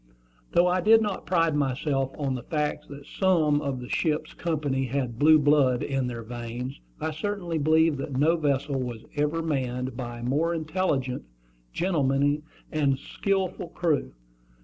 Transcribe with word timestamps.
Though 0.53 0.65
I 0.65 0.81
did 0.81 1.03
not 1.03 1.27
pride 1.27 1.55
myself 1.55 2.13
on 2.17 2.33
the 2.33 2.41
fact 2.41 2.87
that 2.87 3.05
some 3.05 3.61
of 3.61 3.79
my 3.79 3.87
ship's 3.87 4.33
company 4.33 4.85
had 4.87 5.19
"blue 5.19 5.37
blood" 5.37 5.83
in 5.83 6.07
their 6.07 6.23
veins, 6.23 6.79
I 6.99 7.11
certainly 7.11 7.59
believed 7.59 7.99
that 7.99 8.17
no 8.17 8.35
vessel 8.35 8.79
was 8.81 9.05
ever 9.15 9.43
manned 9.43 9.95
by 9.95 10.17
a 10.21 10.23
more 10.23 10.55
intelligent, 10.55 11.25
gentlemanly, 11.71 12.41
and 12.71 12.97
skilful 12.97 13.67
crew. 13.67 14.15